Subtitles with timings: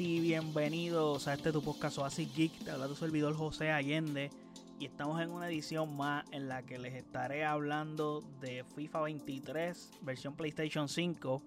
[0.00, 2.64] Y bienvenidos a este tu podcast Oasis Geek.
[2.64, 4.30] Te habla tu servidor José Allende.
[4.78, 9.90] Y estamos en una edición más en la que les estaré hablando de FIFA 23,
[10.02, 11.42] versión PlayStation 5,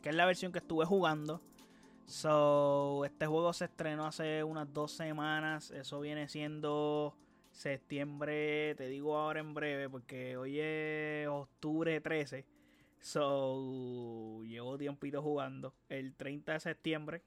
[0.00, 1.40] que es la versión que estuve jugando.
[2.06, 5.72] So, este juego se estrenó hace unas dos semanas.
[5.72, 7.16] Eso viene siendo
[7.50, 12.44] septiembre, te digo ahora en breve, porque hoy es octubre 13.
[13.00, 15.74] So, llevo tiempito jugando.
[15.88, 17.22] El 30 de septiembre.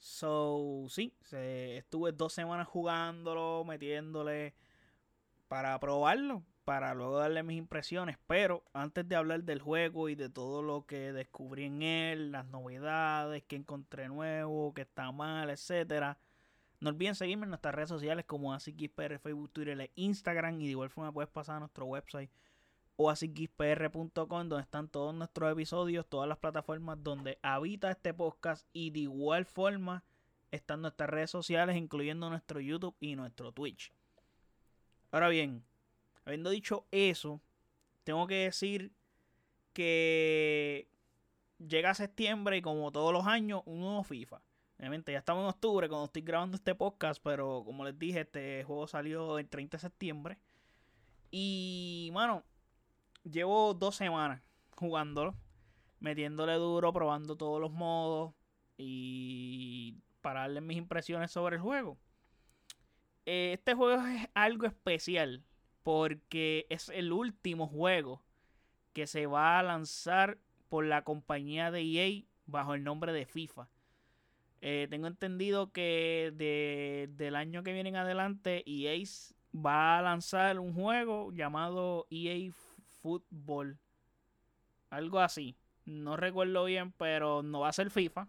[0.00, 4.54] So, sí, estuve dos semanas jugándolo, metiéndole
[5.46, 8.16] para probarlo, para luego darle mis impresiones.
[8.26, 12.46] Pero antes de hablar del juego y de todo lo que descubrí en él, las
[12.46, 16.18] novedades, que encontré nuevo, que está mal, etcétera.
[16.80, 20.62] No olviden seguirme en nuestras redes sociales como AsiKisPR, Facebook, Twitter e Instagram.
[20.62, 22.30] Y de igual forma puedes pasar a nuestro website
[23.00, 29.00] oasispr.com donde están todos nuestros episodios, todas las plataformas donde habita este podcast y de
[29.00, 30.04] igual forma
[30.50, 33.90] están nuestras redes sociales incluyendo nuestro YouTube y nuestro Twitch.
[35.12, 35.64] Ahora bien,
[36.26, 37.40] habiendo dicho eso,
[38.04, 38.92] tengo que decir
[39.72, 40.90] que
[41.58, 44.42] llega septiembre y como todos los años un nuevo FIFA.
[44.78, 48.62] Obviamente ya estamos en octubre cuando estoy grabando este podcast, pero como les dije, este
[48.64, 50.38] juego salió el 30 de septiembre.
[51.30, 52.44] Y, bueno,
[53.30, 54.42] llevo dos semanas
[54.76, 55.34] jugándolo,
[56.00, 58.32] metiéndole duro, probando todos los modos
[58.76, 61.98] y para darles mis impresiones sobre el juego.
[63.26, 65.44] Eh, este juego es algo especial
[65.82, 68.22] porque es el último juego
[68.92, 70.38] que se va a lanzar
[70.68, 73.68] por la compañía de EA bajo el nombre de FIFA.
[74.62, 79.02] Eh, tengo entendido que de, del año que viene en adelante EA
[79.54, 82.52] va a lanzar un juego llamado EA
[83.02, 83.78] fútbol.
[84.90, 85.56] Algo así.
[85.84, 88.28] No recuerdo bien, pero no va a ser FIFA.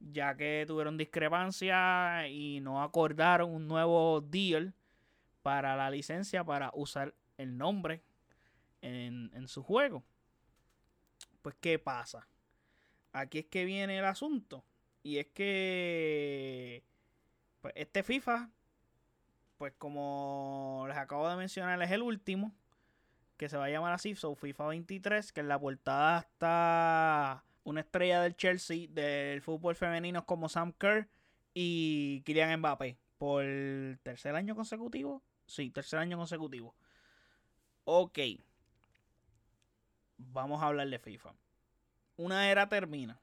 [0.00, 4.74] Ya que tuvieron discrepancia y no acordaron un nuevo deal
[5.42, 8.02] para la licencia para usar el nombre
[8.80, 10.04] en, en su juego.
[11.42, 12.28] Pues, ¿qué pasa?
[13.12, 14.64] Aquí es que viene el asunto.
[15.02, 16.84] Y es que
[17.60, 18.50] pues, este FIFA,
[19.56, 22.54] pues como les acabo de mencionar, es el último
[23.38, 27.80] que se va a llamar así, so FIFA 23, que en la portada está una
[27.80, 31.08] estrella del Chelsea del fútbol femenino como Sam Kerr
[31.54, 33.44] y Kylian Mbappé por
[34.02, 35.22] tercer año consecutivo.
[35.46, 36.74] Sí, tercer año consecutivo.
[37.84, 38.18] Ok.
[40.18, 41.34] Vamos a hablar de FIFA.
[42.16, 43.20] Una era termina.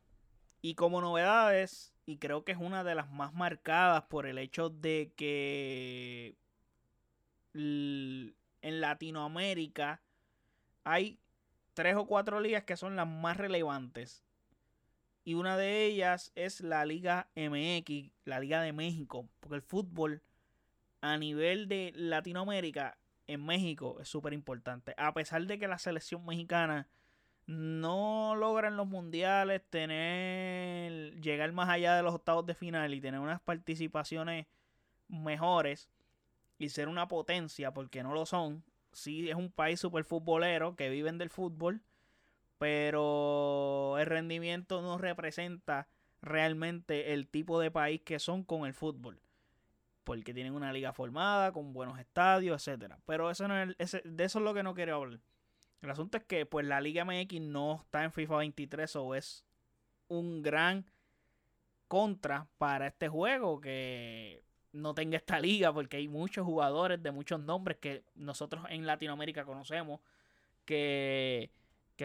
[0.62, 4.70] Y como novedades, y creo que es una de las más marcadas por el hecho
[4.70, 6.38] de que
[7.54, 10.02] en Latinoamérica
[10.86, 11.20] hay
[11.74, 14.24] tres o cuatro ligas que son las más relevantes.
[15.26, 19.28] Y una de ellas es la Liga MX, la Liga de México.
[19.40, 20.22] Porque el fútbol
[21.02, 22.98] a nivel de Latinoamérica,
[23.28, 24.94] en México, es súper importante.
[24.98, 26.88] A pesar de que la selección mexicana
[27.48, 33.02] no logra en los mundiales tener llegar más allá de los octavos de final y
[33.02, 34.48] tener unas participaciones
[35.08, 35.90] mejores
[36.58, 38.64] y ser una potencia, porque no lo son,
[38.96, 41.82] sí es un país súper futbolero que viven del fútbol,
[42.58, 45.88] pero el rendimiento no representa
[46.22, 49.20] realmente el tipo de país que son con el fútbol.
[50.04, 53.00] Porque tienen una liga formada, con buenos estadios, etcétera.
[53.06, 55.20] Pero eso no es, de eso es lo que no quiero hablar.
[55.82, 59.46] El asunto es que pues la Liga MX no está en FIFA 23 o es
[60.08, 60.86] un gran
[61.88, 64.45] contra para este juego que
[64.76, 69.46] no tenga esta liga, porque hay muchos jugadores de muchos nombres que nosotros en Latinoamérica
[69.46, 70.02] conocemos
[70.66, 71.52] que,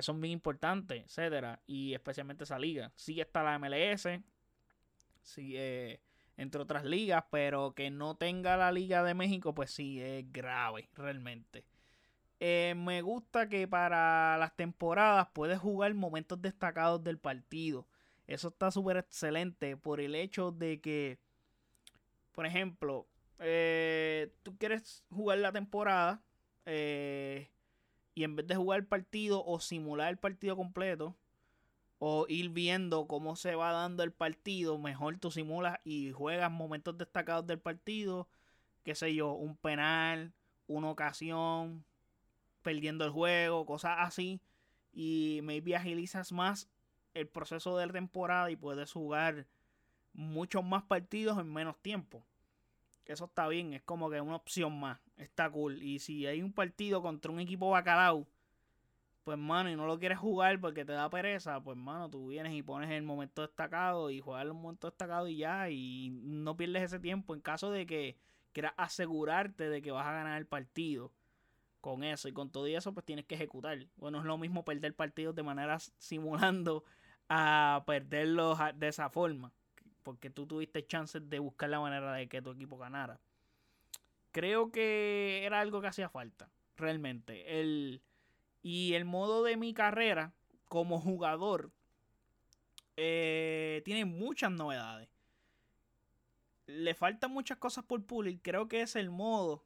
[0.01, 2.93] son bien importantes, etcétera, y especialmente esa liga.
[2.95, 4.09] Sí está la MLS,
[5.23, 6.01] sí, eh,
[6.37, 10.89] entre otras ligas, pero que no tenga la Liga de México, pues sí, es grave,
[10.95, 11.67] realmente.
[12.39, 17.87] Eh, me gusta que para las temporadas puedes jugar momentos destacados del partido.
[18.27, 21.19] Eso está súper excelente por el hecho de que
[22.41, 23.07] por ejemplo,
[23.39, 26.23] eh, tú quieres jugar la temporada
[26.65, 27.51] eh,
[28.15, 31.15] y en vez de jugar el partido o simular el partido completo
[31.99, 36.97] o ir viendo cómo se va dando el partido, mejor tú simulas y juegas momentos
[36.97, 38.27] destacados del partido,
[38.85, 40.33] qué sé yo, un penal,
[40.67, 41.85] una ocasión,
[42.63, 44.41] perdiendo el juego, cosas así.
[44.95, 46.71] Y maybe agilizas más
[47.13, 49.47] el proceso de la temporada y puedes jugar
[50.15, 52.25] muchos más partidos en menos tiempo
[53.07, 55.83] eso está bien, es como que una opción más, está cool.
[55.83, 58.27] Y si hay un partido contra un equipo bacalao,
[59.25, 62.53] pues mano, y no lo quieres jugar porque te da pereza, pues mano, tú vienes
[62.55, 66.85] y pones el momento destacado y juegas el momento destacado y ya, y no pierdes
[66.85, 68.17] ese tiempo en caso de que
[68.53, 71.13] quieras asegurarte de que vas a ganar el partido
[71.81, 73.87] con eso y con todo eso pues tienes que ejecutar.
[73.97, 76.85] Bueno, es lo mismo perder partidos de manera simulando
[77.29, 79.53] a perderlos de esa forma,
[80.11, 83.21] porque tú tuviste chances de buscar la manera de que tu equipo ganara.
[84.33, 87.61] Creo que era algo que hacía falta, realmente.
[87.61, 88.03] El,
[88.61, 90.33] y el modo de mi carrera
[90.67, 91.71] como jugador
[92.97, 95.09] eh, tiene muchas novedades.
[96.67, 98.41] Le faltan muchas cosas por pulir.
[98.43, 99.65] Creo que es el modo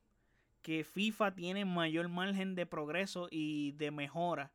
[0.60, 4.52] que FIFA tiene mayor margen de progreso y de mejora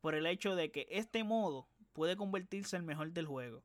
[0.00, 3.64] por el hecho de que este modo puede convertirse en el mejor del juego.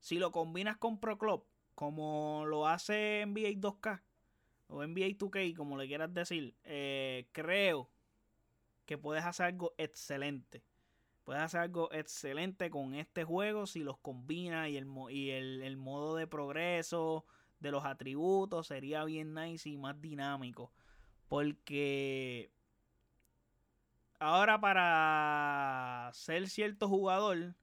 [0.00, 4.02] Si lo combinas con Pro Club, como lo hace NBA 2K
[4.68, 7.90] o NBA 2K, como le quieras decir, eh, creo
[8.86, 10.62] que puedes hacer algo excelente.
[11.24, 16.16] Puedes hacer algo excelente con este juego si los combinas y el, y el modo
[16.16, 17.26] de progreso
[17.60, 20.72] de los atributos sería bien nice y más dinámico.
[21.28, 22.50] Porque
[24.18, 27.54] ahora para ser cierto jugador,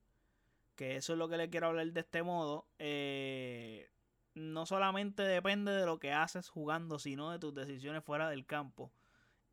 [0.75, 3.89] que eso es lo que le quiero hablar de este modo, eh,
[4.33, 8.92] no solamente depende de lo que haces jugando, sino de tus decisiones fuera del campo.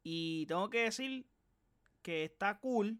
[0.02, 1.26] Y tengo que decir
[2.02, 2.98] que está cool,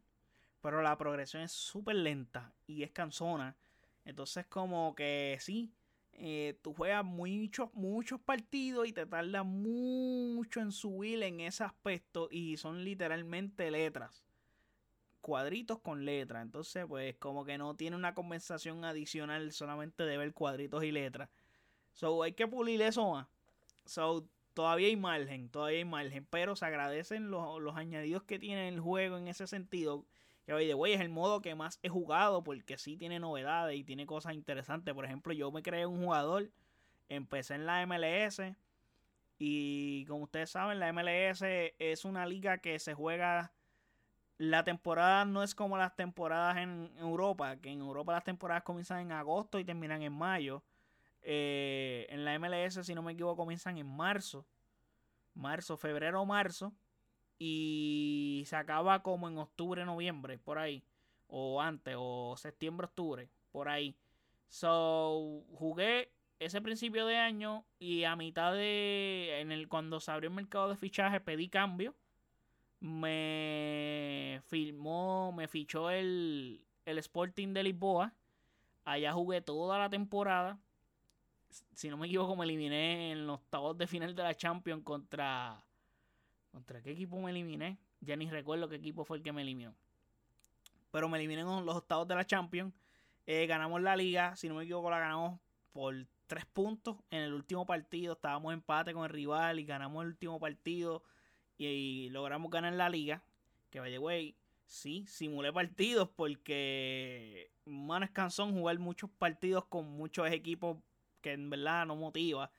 [0.60, 3.56] pero la progresión es súper lenta y es cansona.
[4.04, 5.72] Entonces como que sí,
[6.12, 12.28] eh, tú juegas muchos, muchos partidos y te tarda mucho en subir en ese aspecto
[12.30, 14.22] y son literalmente letras.
[15.22, 16.42] Cuadritos con letras.
[16.42, 21.30] Entonces, pues como que no tiene una compensación adicional solamente de ver cuadritos y letras.
[21.94, 23.26] So, hay que pulir eso más.
[23.86, 26.26] So, todavía hay margen, todavía hay margen.
[26.28, 30.04] Pero se agradecen los, los añadidos que tiene el juego en ese sentido
[30.44, 33.84] que oye, güey, es el modo que más he jugado porque sí tiene novedades y
[33.84, 34.92] tiene cosas interesantes.
[34.94, 36.50] Por ejemplo, yo me creé un jugador,
[37.08, 38.40] empecé en la MLS
[39.38, 41.42] y como ustedes saben, la MLS
[41.78, 43.52] es una liga que se juega...
[44.42, 48.98] La temporada no es como las temporadas en Europa, que en Europa las temporadas comienzan
[48.98, 50.64] en agosto y terminan en mayo.
[51.22, 54.44] Eh, en la MLS, si no me equivoco, comienzan en marzo.
[55.34, 56.72] Marzo, febrero, marzo
[57.38, 60.82] y se acaba como en octubre, noviembre, por ahí.
[61.28, 63.94] O antes, o septiembre, octubre, por ahí.
[64.48, 66.10] So, jugué
[66.40, 69.38] ese principio de año y a mitad de.
[69.38, 71.94] En el, cuando se abrió el mercado de fichaje, pedí cambio.
[72.82, 78.12] Me firmó, me fichó el, el Sporting de Lisboa.
[78.84, 80.58] Allá jugué toda la temporada.
[81.74, 85.64] Si no me equivoco, me eliminé en los octavos de final de la Champions contra
[86.52, 87.78] ¿Contra qué equipo me eliminé?
[88.00, 89.74] Ya ni recuerdo qué equipo fue el que me eliminó.
[90.90, 92.74] Pero me eliminé en los octavos de la Champions.
[93.26, 94.36] Eh, ganamos la liga.
[94.36, 95.40] Si no me equivoco, la ganamos
[95.72, 95.94] por
[96.26, 96.96] tres puntos.
[97.10, 101.02] En el último partido estábamos empate con el rival y ganamos el último partido.
[101.58, 103.22] Y, logramos ganar la liga.
[103.70, 104.36] Que vaya, güey.
[104.66, 110.78] Sí, simulé partidos porque, mano, es cansón jugar muchos partidos con muchos equipos
[111.20, 112.50] que en verdad no motiva.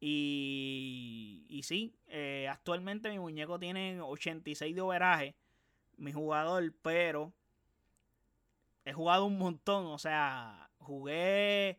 [0.00, 5.34] Y, y sí, eh, actualmente mi muñeco tiene 86 de overaje,
[5.98, 7.32] mi jugador, pero
[8.84, 11.78] he jugado un montón, o sea, jugué,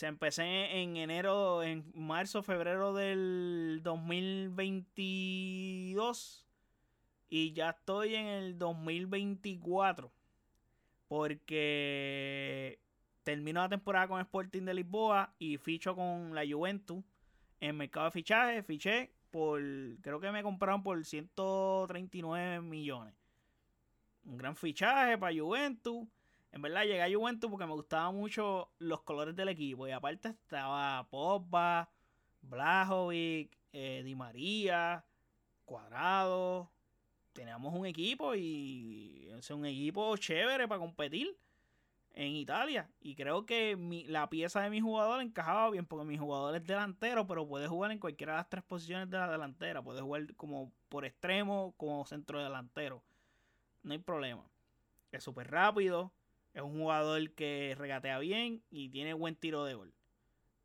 [0.00, 6.46] se empecé en enero, en marzo, febrero del 2022
[7.28, 10.10] y ya estoy en el 2024
[11.06, 12.80] porque
[13.24, 17.04] termino la temporada con Sporting de Lisboa y ficho con la Juventus
[17.60, 19.60] en mercado de fichaje, fiché por,
[20.00, 23.12] creo que me compraron por 139 millones.
[24.24, 26.08] Un gran fichaje para Juventus.
[26.52, 29.86] En verdad llegué a Juventus porque me gustaban mucho los colores del equipo.
[29.86, 31.90] Y aparte estaba Pogba,
[32.42, 35.04] Blajovic, eh, Di María,
[35.64, 36.70] Cuadrado.
[37.32, 41.36] Teníamos un equipo y es un equipo chévere para competir
[42.14, 42.90] en Italia.
[43.00, 43.76] Y creo que
[44.08, 47.92] la pieza de mi jugador encajaba bien porque mi jugador es delantero, pero puede jugar
[47.92, 49.82] en cualquiera de las tres posiciones de la delantera.
[49.82, 53.02] Puede jugar como por extremo, como centro delantero.
[53.82, 54.44] No hay problema.
[55.12, 56.12] Es súper rápido.
[56.54, 59.92] Es un jugador que regatea bien y tiene buen tiro de gol.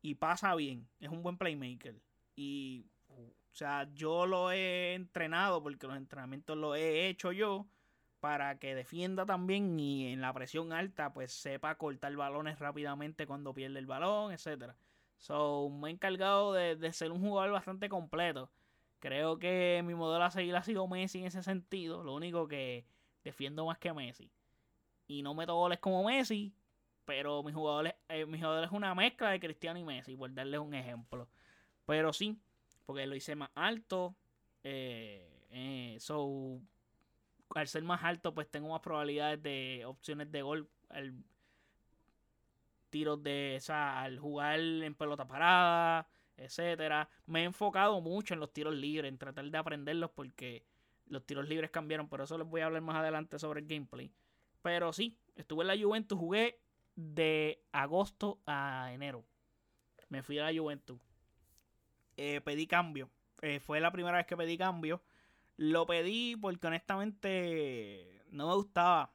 [0.02, 0.88] Y pasa bien.
[1.00, 2.00] Es un buen playmaker.
[2.34, 7.66] Y, o sea, yo lo he entrenado porque los entrenamientos los he hecho yo
[8.20, 13.54] para que defienda también y en la presión alta pues sepa cortar balones rápidamente cuando
[13.54, 14.76] pierde el balón, etcétera.
[15.18, 18.50] So, me he encargado de, ser un jugador bastante completo.
[18.98, 22.02] Creo que mi modelo a seguir ha sido Messi en ese sentido.
[22.04, 22.84] Lo único que
[23.24, 24.30] defiendo más que Messi.
[25.06, 26.52] Y no meto goles como Messi,
[27.04, 30.32] pero mi jugador, es, eh, mi jugador es una mezcla de Cristiano y Messi, por
[30.34, 31.28] darles un ejemplo.
[31.86, 32.38] Pero sí,
[32.84, 34.16] porque lo hice más alto.
[34.64, 36.60] Eh, eh, so,
[37.54, 40.68] al ser más alto, pues tengo más probabilidades de opciones de gol.
[40.88, 41.14] Al,
[42.90, 47.08] tiros de esa, al jugar en pelota parada, etcétera.
[47.26, 50.64] Me he enfocado mucho en los tiros libres, en tratar de aprenderlos porque
[51.06, 54.10] los tiros libres cambiaron, pero eso les voy a hablar más adelante sobre el gameplay.
[54.66, 56.58] Pero sí, estuve en la Juventus, jugué
[56.96, 59.24] de agosto a enero.
[60.08, 61.00] Me fui a la Juventus.
[62.16, 63.08] Eh, pedí cambio.
[63.42, 65.04] Eh, fue la primera vez que pedí cambio.
[65.56, 69.14] Lo pedí porque honestamente no me gustaba.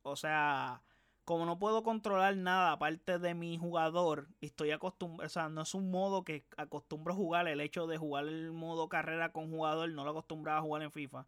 [0.00, 0.82] O sea,
[1.26, 5.74] como no puedo controlar nada aparte de mi jugador, estoy acostumbrado, o sea, no es
[5.74, 10.04] un modo que acostumbro jugar, el hecho de jugar el modo carrera con jugador, no
[10.04, 11.26] lo acostumbraba a jugar en FIFA.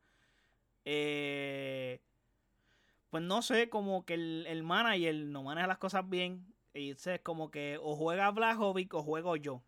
[0.86, 2.00] Eh,
[3.12, 6.46] pues no sé, como que el, el manager no maneja las cosas bien.
[6.72, 9.62] Y es como que o juega Blajovic o juego yo.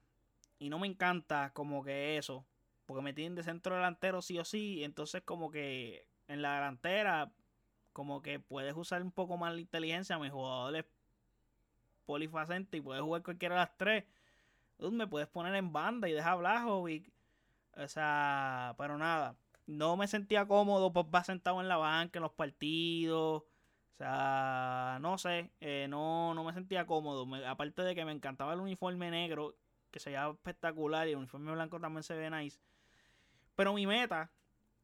[0.58, 2.46] Y no me encanta como que eso.
[2.86, 4.82] Porque me tienen de centro delantero sí o sí.
[4.82, 7.32] Entonces como que en la delantera
[7.92, 10.18] como que puedes usar un poco más la inteligencia.
[10.18, 10.86] Mi jugador es
[12.06, 14.04] polifacente y puedes jugar cualquiera de las tres.
[14.78, 17.12] me puedes poner en banda y dejar Blajovic.
[17.76, 19.36] O sea, pero nada.
[19.66, 23.42] No me sentía cómodo, pues va sentado en la banca en los partidos.
[23.42, 27.26] O sea, no sé, eh, no, no me sentía cómodo.
[27.46, 29.56] aparte de que me encantaba el uniforme negro,
[29.90, 32.58] que se veía espectacular, y el uniforme blanco también se ve nice.
[33.56, 34.30] Pero mi meta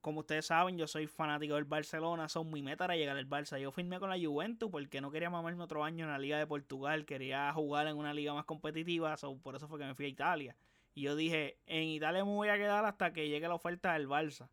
[0.00, 2.28] como ustedes saben, yo soy fanático del Barcelona.
[2.28, 3.58] Son mi meta era llegar al Barça.
[3.58, 6.46] Yo firmé con la Juventus porque no quería mamarme otro año en la Liga de
[6.46, 7.04] Portugal.
[7.04, 9.14] Quería jugar en una liga más competitiva.
[9.42, 10.56] por eso fue que me fui a Italia.
[10.94, 14.08] Y yo dije, en Italia me voy a quedar hasta que llegue la oferta del
[14.08, 14.48] Barça.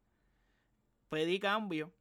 [1.09, 1.93] Pedí cambio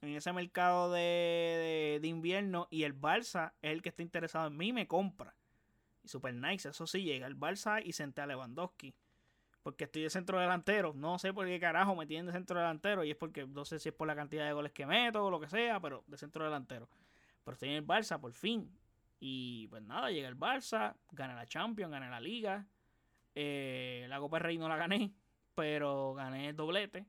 [0.00, 4.56] en ese mercado de, de, invierno y el Barça es el que está interesado en
[4.56, 5.34] mí me compra.
[6.02, 8.94] Y super nice, eso sí, llega el Barça y senté a Lewandowski
[9.68, 10.94] porque estoy de centro delantero.
[10.94, 13.04] No sé por qué carajo me tienen de centro delantero.
[13.04, 15.30] Y es porque no sé si es por la cantidad de goles que meto o
[15.30, 16.88] lo que sea, pero de centro delantero.
[17.44, 18.74] Pero estoy en el Barça por fin.
[19.20, 22.66] Y pues nada, llega el Barça, gana la Champions, gana la Liga.
[23.34, 25.12] Eh, la Copa Rey no la gané,
[25.54, 27.04] pero gané el doblete.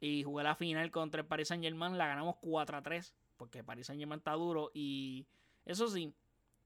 [0.00, 3.62] Y jugué la final contra el Paris Saint Germain, la ganamos 4 a 3, porque
[3.62, 4.70] Paris Saint Germain está duro.
[4.72, 5.26] Y
[5.66, 6.14] eso sí,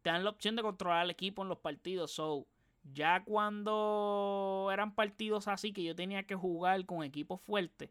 [0.02, 2.12] te dan la opción de controlar al equipo en los partidos.
[2.12, 2.46] So,
[2.92, 7.90] ya cuando eran partidos así que yo tenía que jugar con equipos fuertes,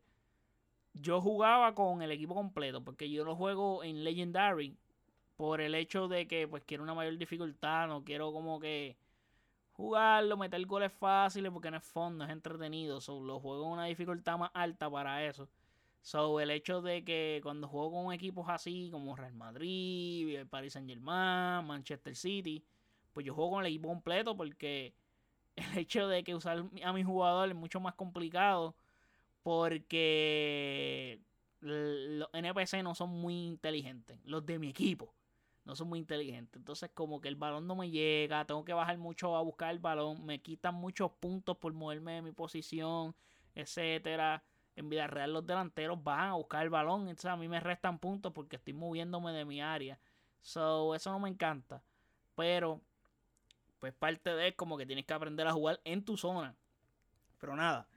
[0.93, 4.77] yo jugaba con el equipo completo, porque yo lo juego en Legendary
[5.35, 8.95] por el hecho de que pues quiero una mayor dificultad, no quiero como que
[9.83, 13.85] jugarlo, meter goles fáciles porque no es fondo, es entretenido, so, lo juego en una
[13.85, 15.49] dificultad más alta para eso.
[16.01, 20.73] So, el hecho de que cuando juego con equipos así como Real Madrid, el Paris
[20.73, 22.63] Saint Germain, Manchester City,
[23.13, 24.93] pues yo juego con el equipo completo porque
[25.57, 28.75] el hecho de que usar a mi jugador es mucho más complicado
[29.43, 31.19] porque
[31.59, 35.13] los NPC no son muy inteligentes, los de mi equipo
[35.65, 36.59] no son muy inteligentes.
[36.59, 39.79] Entonces como que el balón no me llega, tengo que bajar mucho a buscar el
[39.79, 43.15] balón, me quitan muchos puntos por moverme de mi posición,
[43.55, 44.43] etcétera.
[44.75, 47.99] En vida real los delanteros van a buscar el balón, entonces a mí me restan
[47.99, 49.99] puntos porque estoy moviéndome de mi área.
[50.41, 51.83] So, eso no me encanta.
[52.35, 52.81] Pero
[53.79, 56.55] pues parte de como que tienes que aprender a jugar en tu zona.
[57.39, 57.87] Pero nada.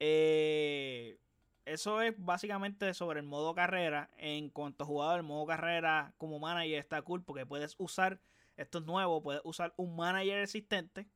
[0.00, 1.18] Eh,
[1.66, 4.10] eso es básicamente sobre el modo carrera.
[4.16, 8.20] En cuanto a jugador, el modo carrera como manager está cool porque puedes usar,
[8.56, 11.06] esto es nuevo, puedes usar un manager existente.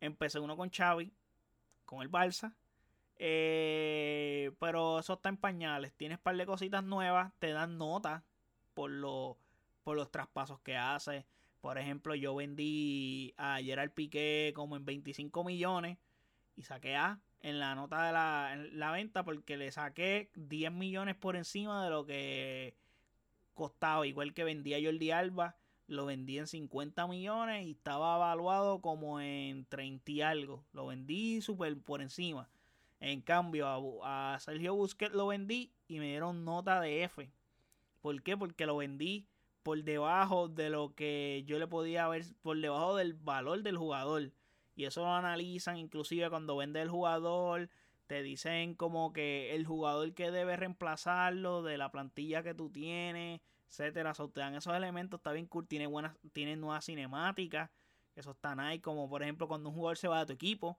[0.00, 1.12] Empecé uno con Xavi,
[1.84, 2.54] con el Barça.
[3.16, 5.92] Eh, pero eso está en pañales.
[5.94, 8.24] Tienes un par de cositas nuevas, te dan nota
[8.74, 8.90] por,
[9.84, 11.24] por los traspasos que hace
[11.62, 15.96] por ejemplo, yo vendí a Gerard Piqué como en 25 millones
[16.56, 18.12] y saqué A en la nota de
[18.72, 22.76] la, venta porque le saqué 10 millones por encima de lo que
[23.54, 24.06] costaba.
[24.06, 25.56] Igual que vendí a Jordi Alba,
[25.88, 30.64] lo vendí en 50 millones y estaba evaluado como en 30 y algo.
[30.72, 32.48] Lo vendí súper por encima.
[33.00, 33.66] En cambio,
[34.04, 37.28] a, a Sergio Busquets lo vendí y me dieron nota de F.
[38.00, 38.36] ¿Por qué?
[38.36, 39.26] Porque lo vendí
[39.62, 44.30] por debajo de lo que yo le podía ver, por debajo del valor del jugador.
[44.74, 47.68] Y eso lo analizan inclusive cuando vende el jugador,
[48.06, 53.40] te dicen como que el jugador que debe reemplazarlo de la plantilla que tú tienes,
[53.68, 54.12] etcétera.
[54.18, 57.70] O te dan esos elementos, está bien cool, tiene buenas, tiene nuevas cinemáticas,
[58.14, 60.78] eso está nice, como por ejemplo cuando un jugador se va de tu equipo,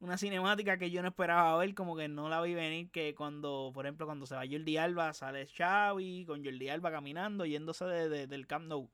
[0.00, 3.70] una cinemática que yo no esperaba ver, como que no la vi venir, que cuando,
[3.74, 8.26] por ejemplo, cuando se va Jordi Alba, sale Xavi con Jordi Alba caminando, yéndose de,
[8.26, 8.90] del Camp Nou.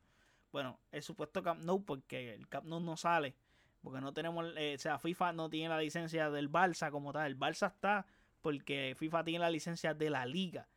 [0.51, 3.37] Bueno, el supuesto Camp Nou, porque el Camp Nou no sale,
[3.83, 7.27] porque no tenemos, eh, o sea, FIFA no tiene la licencia del Barça como tal.
[7.27, 8.07] El Barça está
[8.41, 10.69] porque FIFA tiene la licencia de la liga,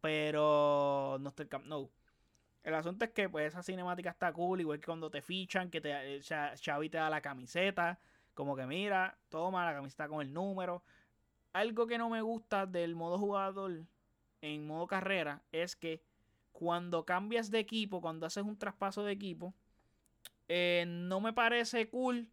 [0.00, 1.90] pero no está el Camp Nou.
[2.62, 5.80] El asunto es que pues esa cinemática está cool, igual que cuando te fichan, que
[5.80, 8.00] te, Xavi te da la camiseta,
[8.34, 10.82] como que mira, toma la camiseta con el número.
[11.52, 13.86] Algo que no me gusta del modo jugador
[14.42, 16.02] en modo carrera es que
[16.52, 19.54] cuando cambias de equipo, cuando haces un traspaso de equipo,
[20.48, 22.30] eh, no me parece cool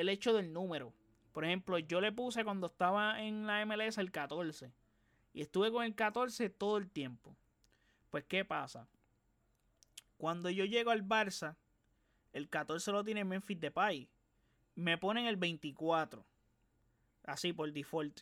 [0.00, 0.92] el hecho del número.
[1.32, 4.72] Por ejemplo, yo le puse cuando estaba en la MLS el 14.
[5.32, 7.36] Y estuve con el 14 todo el tiempo.
[8.10, 8.88] Pues, ¿qué pasa?
[10.16, 11.56] Cuando yo llego al Barça,
[12.32, 14.08] el 14 lo tiene Memphis Depay.
[14.74, 16.24] Me ponen el 24.
[17.24, 18.20] Así por default.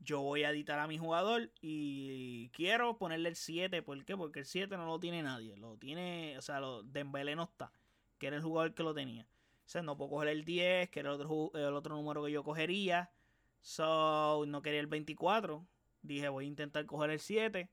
[0.00, 3.82] Yo voy a editar a mi jugador y quiero ponerle el 7.
[3.82, 4.16] ¿Por qué?
[4.16, 5.56] Porque el 7 no lo tiene nadie.
[5.56, 7.72] Lo tiene, o sea, lo, Dembélé no está.
[8.18, 9.26] Que era el jugador que lo tenía.
[9.68, 12.32] O sea, no puedo coger el 10, que era el otro, el otro número que
[12.32, 13.10] yo cogería.
[13.60, 15.62] So, no quería el 24.
[16.00, 17.68] Dije, voy a intentar coger el 7.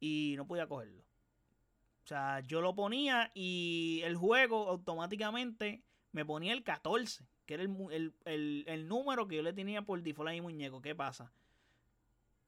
[0.00, 1.00] Y no podía cogerlo.
[1.00, 7.62] O sea, yo lo ponía y el juego automáticamente me ponía el 14, que era
[7.62, 10.82] el, número que yo le tenía por default a mi muñeco.
[10.82, 11.32] ¿Qué pasa?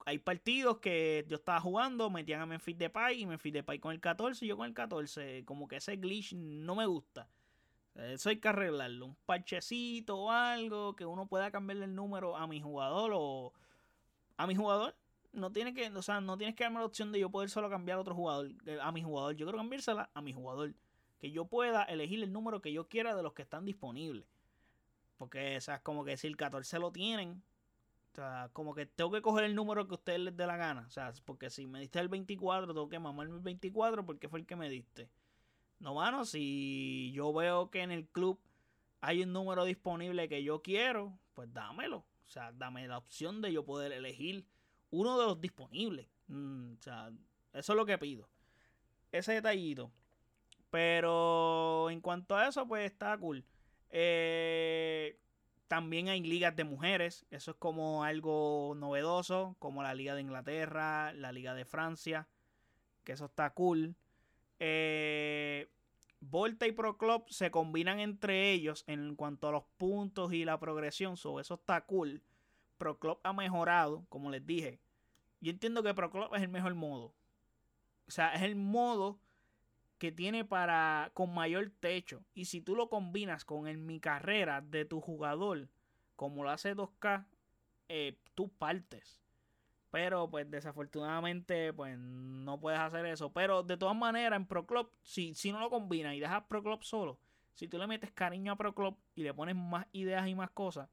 [0.05, 4.01] Hay partidos que yo estaba jugando, metían a Memphis Depay y Memphis Depay con el
[4.01, 5.47] 14 y yo con el 14.
[5.47, 7.27] Como que ese glitch no me gusta.
[7.97, 9.07] Eso hay que arreglarlo.
[9.07, 13.53] Un parchecito o algo que uno pueda cambiarle el número a mi jugador o
[14.37, 14.95] a mi jugador
[15.33, 17.69] no tiene que, o sea, no tienes que darme la opción de yo poder solo
[17.71, 19.37] cambiar a otro jugador, eh, a mi jugador.
[19.37, 20.75] Yo quiero cambiársela a mi jugador.
[21.19, 24.27] Que yo pueda elegir el número que yo quiera de los que están disponibles.
[25.17, 27.43] Porque, o sea, como que si el 14 lo tienen,
[28.13, 30.57] o sea, como que tengo que coger el número que a ustedes les dé la
[30.57, 30.85] gana.
[30.87, 34.41] O sea, porque si me diste el 24, tengo que mamarme el 24 porque fue
[34.41, 35.09] el que me diste.
[35.79, 38.41] No, mano, si yo veo que en el club
[39.01, 41.99] hay un número disponible que yo quiero, pues dámelo.
[41.99, 44.47] O sea, dame la opción de yo poder elegir
[44.91, 46.09] uno de los disponibles.
[46.29, 47.13] Mm, o sea,
[47.53, 48.29] eso es lo que pido.
[49.13, 49.93] Ese detallito.
[50.71, 53.45] Pero en cuanto a eso, pues está cool.
[53.91, 55.19] Eh,
[55.69, 57.27] también hay ligas de mujeres.
[57.31, 59.57] Eso es como algo novedoso.
[59.59, 62.29] Como la Liga de Inglaterra, la Liga de Francia.
[63.05, 63.95] Que eso está cool.
[64.59, 65.69] Eh,
[66.21, 70.59] Volta y Pro Club se combinan entre ellos en cuanto a los puntos y la
[70.59, 71.17] progresión.
[71.17, 72.23] So, eso está cool.
[72.79, 74.81] Pro Club ha mejorado, como les dije.
[75.41, 77.15] Yo entiendo que Pro Club es el mejor modo.
[78.09, 79.19] O sea, es el modo
[79.99, 82.25] que tiene para con mayor techo.
[82.35, 85.69] Y si tú lo combinas con el mi carrera de tu jugador,
[86.17, 87.27] como lo hace 2K,
[87.89, 89.23] eh, tú partes.
[89.91, 93.33] Pero pues desafortunadamente pues no puedes hacer eso.
[93.33, 96.63] Pero de todas maneras en Pro Club, si, si no lo combinas y dejas Pro
[96.63, 97.19] Club solo,
[97.55, 100.51] si tú le metes cariño a Pro Club y le pones más ideas y más
[100.51, 100.89] cosas,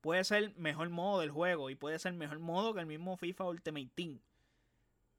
[0.00, 3.44] puede ser mejor modo del juego y puede ser mejor modo que el mismo FIFA
[3.44, 4.20] Ultimate Team.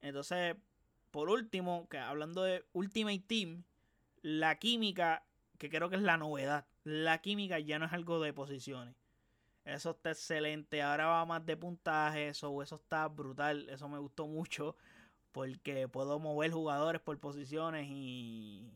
[0.01, 0.55] Entonces,
[1.11, 3.63] por último, que hablando de Ultimate Team,
[4.21, 5.23] la química,
[5.57, 8.95] que creo que es la novedad, la química ya no es algo de posiciones.
[9.65, 10.81] Eso está excelente.
[10.81, 12.29] Ahora va más de puntaje.
[12.29, 13.69] Eso, eso está brutal.
[13.69, 14.75] Eso me gustó mucho.
[15.31, 18.69] Porque puedo mover jugadores por posiciones y,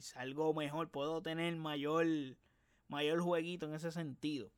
[0.00, 0.88] salgo mejor.
[0.90, 2.06] Puedo tener mayor,
[2.88, 4.50] mayor jueguito en ese sentido.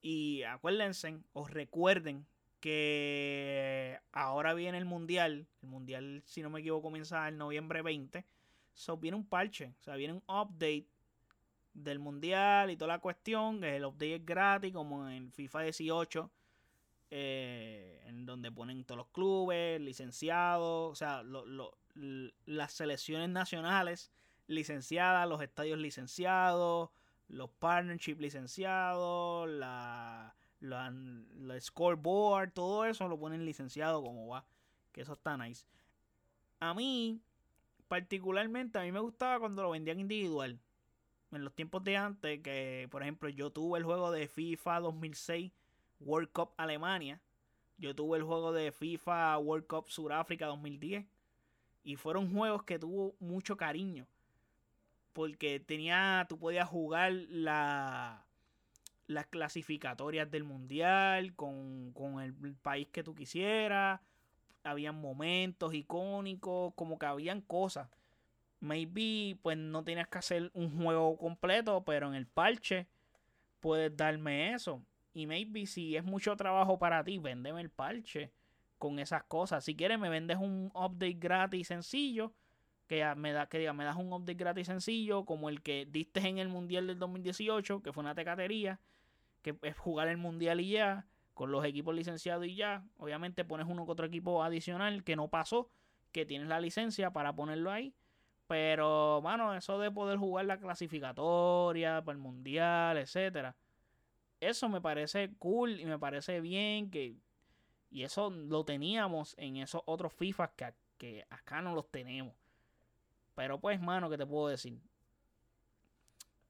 [0.00, 2.26] Y acuérdense, os recuerden
[2.60, 5.46] que ahora viene el mundial.
[5.62, 8.24] El mundial, si no me equivoco, comienza en noviembre 20.
[8.74, 10.86] So, viene un parche, o sea, viene un update
[11.74, 13.62] del mundial y toda la cuestión.
[13.64, 16.30] El update es gratis, como en FIFA 18.
[17.14, 21.22] Eh, en donde ponen todos los clubes, licenciados, o sea,
[22.46, 24.10] las selecciones nacionales
[24.46, 26.90] licenciadas, los estadios licenciados,
[27.28, 34.44] los partnership licenciados, la, la, scoreboard, todo eso lo ponen licenciado como va.
[34.92, 35.66] Que eso está nice.
[36.60, 37.20] A mí,
[37.88, 40.58] particularmente, a mí me gustaba cuando lo vendían individual.
[41.32, 45.50] En los tiempos de antes, que por ejemplo yo tuve el juego de FIFA 2006
[46.00, 47.20] World Cup Alemania.
[47.78, 51.06] Yo tuve el juego de FIFA World Cup Sudáfrica 2010.
[51.84, 54.06] Y fueron juegos que tuvo mucho cariño
[55.12, 58.24] porque tenía, tú podías jugar la,
[59.06, 64.00] las clasificatorias del mundial con, el país que tú quisieras.
[64.64, 67.88] Habían momentos icónicos, como que habían cosas.
[68.62, 72.86] Maybe, pues no tenías que hacer un juego completo, pero en el parche,
[73.58, 74.84] puedes darme eso.
[75.12, 78.30] Y maybe si es mucho trabajo para ti, véndeme el parche
[78.78, 79.64] con esas cosas.
[79.64, 82.32] Si quieres, me vendes un update gratis sencillo.
[82.86, 86.20] Que me, da, que diga, me das un update gratis sencillo, como el que diste
[86.20, 88.78] en el Mundial del 2018, que fue una tecatería,
[89.42, 92.84] que es jugar el Mundial y ya, con los equipos licenciados y ya.
[92.96, 95.68] Obviamente pones uno que otro equipo adicional que no pasó,
[96.12, 97.92] que tienes la licencia para ponerlo ahí.
[98.52, 103.56] Pero, bueno, eso de poder jugar la clasificatoria para el mundial, etcétera.
[104.40, 107.16] Eso me parece cool y me parece bien que.
[107.88, 112.34] Y eso lo teníamos en esos otros FIFA que, que acá no los tenemos.
[113.34, 114.78] Pero pues, mano, ¿qué te puedo decir?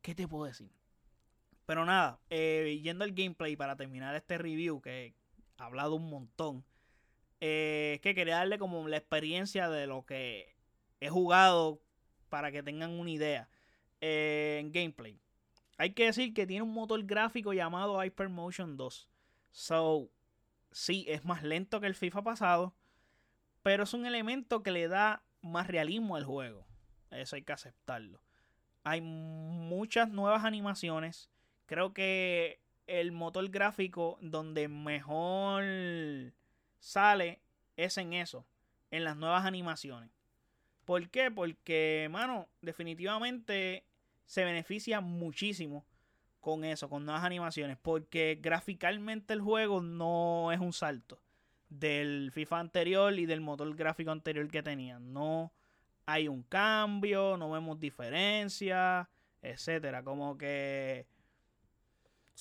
[0.01, 0.73] ¿Qué te puedo decir?
[1.67, 5.15] Pero nada, eh, yendo al gameplay para terminar este review que he
[5.57, 6.65] hablado un montón.
[7.39, 10.57] Eh, que quería darle como la experiencia de lo que
[10.99, 11.81] he jugado
[12.33, 13.47] para que tengan una idea
[14.01, 15.21] eh, en gameplay.
[15.77, 19.07] Hay que decir que tiene un motor gráfico llamado Hypermotion 2.
[19.51, 20.09] So,
[20.71, 22.75] sí, es más lento que el FIFA pasado,
[23.63, 26.67] pero es un elemento que le da más realismo al juego.
[27.11, 28.23] Eso hay que aceptarlo.
[28.83, 31.29] Hay muchas nuevas animaciones.
[31.67, 35.65] Creo que el motor gráfico donde mejor
[36.79, 37.43] sale
[37.77, 38.47] es en eso,
[38.91, 40.22] en las nuevas animaciones.
[40.85, 41.31] ¿Por qué?
[41.31, 43.85] Porque, mano, definitivamente
[44.27, 45.85] se beneficia muchísimo
[46.41, 47.79] con eso, con nuevas animaciones.
[47.81, 51.21] Porque graficalmente el juego no es un salto
[51.69, 55.13] del FIFA anterior y del motor gráfico anterior que tenían.
[55.13, 55.53] No
[56.07, 59.09] hay un cambio, no vemos diferencia,
[59.41, 60.03] etcétera.
[60.03, 61.07] Como que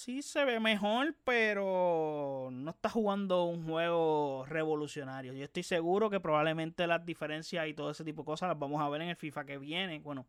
[0.02, 5.34] sí se ve mejor, pero no está jugando un juego revolucionario.
[5.34, 8.82] Yo estoy seguro que probablemente las diferencias y todo ese tipo de cosas las vamos
[8.82, 10.00] a ver en el FIFA que viene.
[10.00, 10.26] Bueno,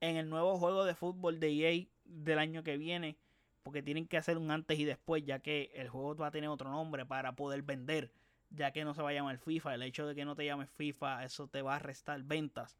[0.00, 3.16] en el nuevo juego de fútbol de EA del año que viene.
[3.64, 6.48] Porque tienen que hacer un antes y después, ya que el juego va a tener
[6.48, 8.12] otro nombre para poder vender.
[8.50, 9.74] Ya que no se va a llamar FIFA.
[9.74, 12.78] El hecho de que no te llames FIFA, eso te va a restar ventas.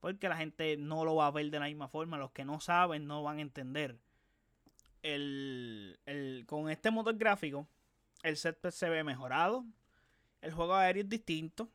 [0.00, 2.16] Porque la gente no lo va a ver de la misma forma.
[2.16, 3.98] Los que no saben no van a entender
[5.14, 7.68] el, con este motor gráfico,
[8.22, 9.64] el set se ve mejorado.
[10.40, 11.70] El juego aéreo es distinto.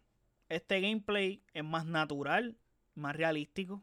[0.49, 2.57] Este gameplay es más natural,
[2.95, 3.81] más realístico.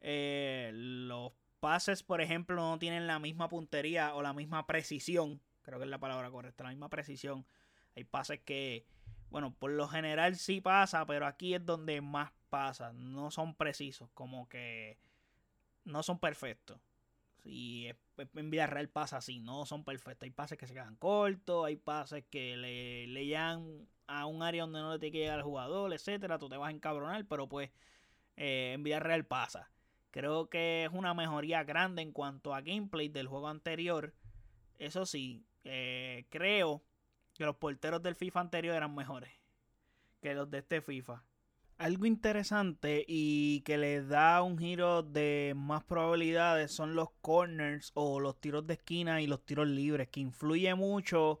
[0.00, 5.40] Eh, los pases, por ejemplo, no tienen la misma puntería o la misma precisión.
[5.62, 7.44] Creo que es la palabra correcta, la misma precisión.
[7.96, 8.86] Hay pases que,
[9.30, 12.92] bueno, por lo general sí pasa, pero aquí es donde más pasa.
[12.92, 14.98] No son precisos, como que
[15.84, 16.80] no son perfectos.
[17.44, 20.26] Y en vida real pasa así, no son perfectos.
[20.26, 24.62] Hay pases que se quedan cortos, hay pases que le, le llegan a un área
[24.62, 26.38] donde no le tiene que llegar al jugador, etcétera.
[26.38, 27.70] Tú te vas a encabronar, pero pues
[28.36, 29.70] eh, en vida real pasa.
[30.10, 34.14] Creo que es una mejoría grande en cuanto a gameplay del juego anterior.
[34.78, 36.84] Eso sí, eh, creo
[37.34, 39.32] que los porteros del FIFA anterior eran mejores
[40.20, 41.24] que los de este FIFA
[41.78, 48.20] algo interesante y que le da un giro de más probabilidades son los corners o
[48.20, 51.40] los tiros de esquina y los tiros libres, que influye mucho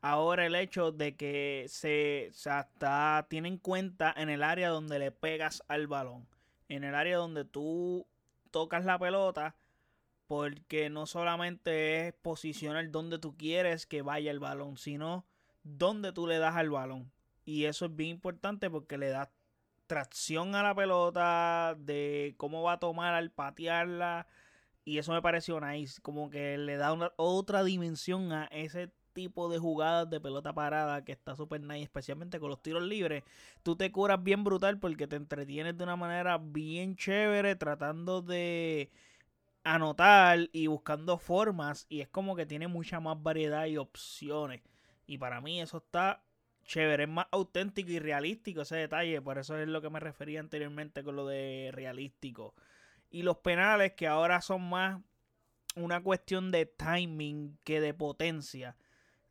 [0.00, 5.12] ahora el hecho de que se, hasta tiene en cuenta en el área donde le
[5.12, 6.26] pegas al balón,
[6.68, 8.06] en el área donde tú
[8.50, 9.56] tocas la pelota,
[10.26, 15.26] porque no solamente es posicionar donde tú quieres que vaya el balón, sino
[15.64, 17.10] donde tú le das al balón.
[17.44, 19.28] Y eso es bien importante porque le das
[19.90, 24.28] tracción a la pelota, de cómo va a tomar al patearla.
[24.84, 26.00] Y eso me pareció nice.
[26.00, 31.04] Como que le da una, otra dimensión a ese tipo de jugadas de pelota parada
[31.04, 33.24] que está súper nice, especialmente con los tiros libres.
[33.64, 38.92] Tú te curas bien brutal porque te entretienes de una manera bien chévere tratando de
[39.64, 44.62] anotar y buscando formas y es como que tiene mucha más variedad y opciones.
[45.08, 46.22] Y para mí eso está
[46.64, 50.40] chévere, es más auténtico y realístico ese detalle, por eso es lo que me refería
[50.40, 52.54] anteriormente con lo de realístico.
[53.10, 55.00] Y los penales que ahora son más
[55.76, 58.76] una cuestión de timing que de potencia.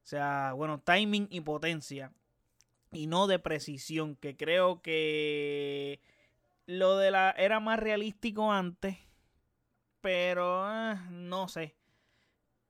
[0.03, 2.11] O sea, bueno, timing y potencia.
[2.91, 6.01] Y no de precisión, que creo que
[6.65, 8.97] lo de la era más realístico antes,
[10.01, 11.75] pero ah, no sé.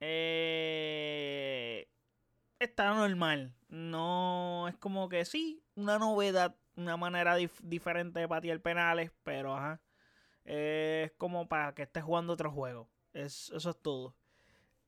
[0.02, 1.79] Eh,
[2.60, 3.54] está normal.
[3.70, 9.82] No es como que sí, una novedad, una manera diferente de patear penales, pero ajá.
[10.46, 12.90] Es como para que estés jugando otro juego.
[13.14, 14.16] Es, eso es todo.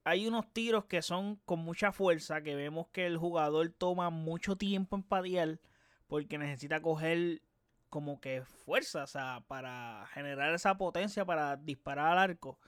[0.04, 4.56] Hay unos tiros que son con mucha fuerza, que vemos que el jugador toma mucho
[4.58, 5.60] tiempo en patear
[6.08, 7.42] porque necesita coger
[7.90, 12.60] como que fuerza, o sea, para generar esa potencia para disparar al arco.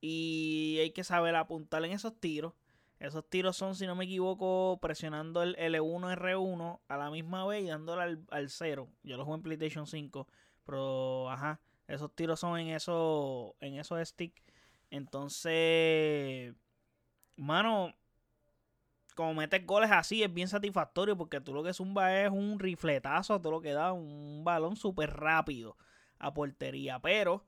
[0.00, 2.54] y hay que saber apuntar en esos tiros.
[3.00, 7.64] Esos tiros son, si no me equivoco, presionando el L1, R1 a la misma vez
[7.64, 8.88] y dándole al, al 0.
[9.02, 10.28] Yo lo juego en PlayStation 5,
[10.66, 14.42] pero ajá, esos tiros son en esos en esos sticks.
[14.90, 16.54] Entonces,
[17.36, 17.94] mano,
[19.14, 23.40] como metes goles así es bien satisfactorio porque tú lo que zumba es un rifletazo,
[23.40, 25.76] todo lo que da un balón súper rápido
[26.18, 26.98] a portería.
[27.00, 27.44] Pero,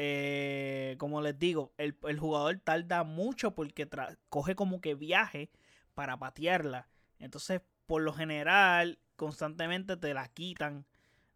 [0.00, 3.88] eh, como les digo, el, jugador tarda mucho porque
[4.28, 5.50] coge como que viaje
[5.94, 6.88] para patearla.
[7.18, 10.86] Entonces, por lo general, constantemente te la quitan.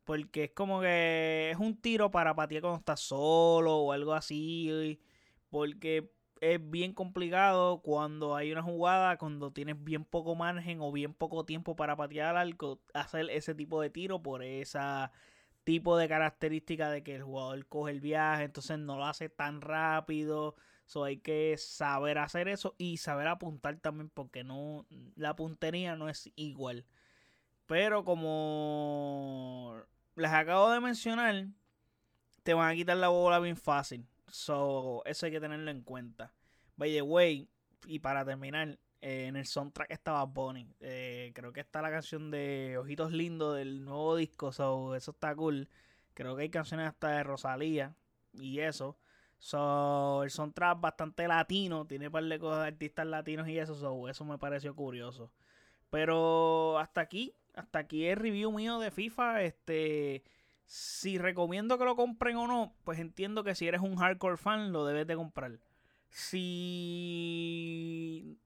[0.05, 5.01] Porque es como que es un tiro para patear cuando estás solo o algo así.
[5.51, 11.15] Porque es bien complicado cuando hay una jugada, cuando tienes bien poco margen o bien
[11.15, 12.37] poco tiempo para patear
[12.95, 15.11] hacer ese tipo de tiro por esa
[15.65, 19.61] tipo de característica de que el jugador coge el viaje, entonces no lo hace tan
[19.61, 20.57] rápido.
[20.87, 26.09] So hay que saber hacer eso y saber apuntar también porque no la puntería no
[26.09, 26.85] es igual.
[27.67, 29.77] Pero como
[30.17, 31.47] les acabo de mencionar,
[32.43, 34.07] te van a quitar la bola bien fácil.
[34.29, 36.33] So, eso hay que tenerlo en cuenta.
[36.77, 37.49] By the way,
[37.87, 40.69] y para terminar, eh, en el soundtrack estaba Bonnie.
[40.81, 44.53] Eh, creo que está la canción de Ojitos Lindos del nuevo disco.
[44.53, 45.69] So, eso está cool.
[46.15, 47.97] Creo que hay canciones hasta de Rosalía
[48.33, 48.97] y eso.
[49.39, 51.85] So, el soundtrack bastante latino.
[51.87, 53.75] Tiene un par de cosas de artistas latinos y eso.
[53.75, 55.33] So, eso me pareció curioso.
[55.91, 57.35] Pero hasta aquí.
[57.55, 59.43] Hasta aquí el review mío de FIFA.
[59.43, 60.23] Este.
[60.65, 64.73] Si recomiendo que lo compren o no, pues entiendo que si eres un hardcore fan
[64.73, 65.59] lo debes de comprar.
[66.15, 67.49] Si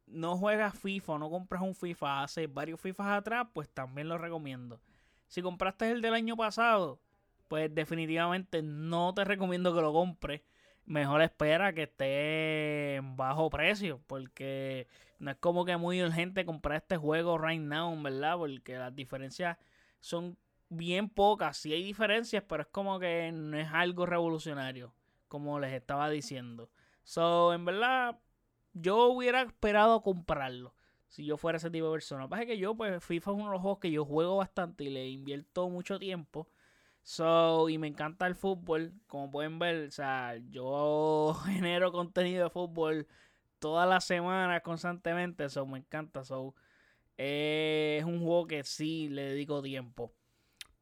[0.06, 4.18] no juegas FIFA o no compras un FIFA hace varios FIFAs atrás, pues también lo
[4.18, 4.80] recomiendo.
[5.26, 7.00] Si compraste el del año pasado,
[7.48, 10.42] pues definitivamente no te recomiendo que lo compres.
[10.84, 14.86] Mejor espera que esté en bajo precio, porque
[15.18, 18.36] no es como que muy urgente comprar este juego right now, ¿verdad?
[18.36, 19.58] Porque las diferencias
[19.98, 21.56] son bien pocas.
[21.56, 24.92] Sí hay diferencias, pero es como que no es algo revolucionario,
[25.26, 26.70] como les estaba diciendo.
[27.06, 28.18] So, en verdad,
[28.74, 30.74] yo hubiera esperado comprarlo
[31.08, 32.22] si yo fuera ese tipo de persona.
[32.22, 34.04] Lo que pasa es que yo, pues, FIFA es uno de los juegos que yo
[34.04, 36.48] juego bastante y le invierto mucho tiempo.
[37.04, 38.92] So, y me encanta el fútbol.
[39.06, 43.06] Como pueden ver, o sea, yo genero contenido de fútbol
[43.60, 45.48] todas las semanas constantemente.
[45.48, 46.24] So, me encanta.
[46.24, 46.56] So,
[47.16, 50.12] es un juego que sí le dedico tiempo.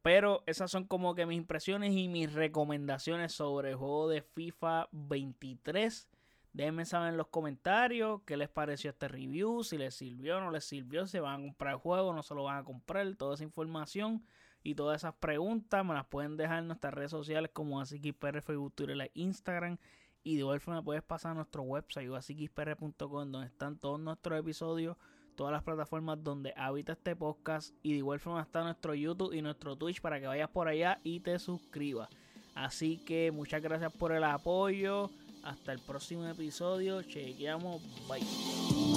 [0.01, 4.89] Pero esas son como que mis impresiones y mis recomendaciones sobre el juego de FIFA
[4.91, 6.09] 23.
[6.55, 10.51] Déjenme saber en los comentarios qué les pareció este review, si les sirvió o no
[10.51, 13.35] les sirvió, si van a comprar el juego no se lo van a comprar, toda
[13.35, 14.23] esa información
[14.63, 18.73] y todas esas preguntas me las pueden dejar en nuestras redes sociales como AsiKPR, Facebook,
[18.73, 19.77] Twitter Instagram.
[20.23, 24.95] Y de igual forma puedes pasar a nuestro website asixpr.com donde están todos nuestros episodios
[25.35, 27.75] todas las plataformas donde habita este podcast.
[27.83, 30.99] Y de igual forma está nuestro YouTube y nuestro Twitch para que vayas por allá
[31.03, 32.09] y te suscribas.
[32.55, 35.11] Así que muchas gracias por el apoyo.
[35.45, 37.01] Hasta el próximo episodio.
[37.03, 37.81] Chequeamos.
[38.09, 38.94] Bye.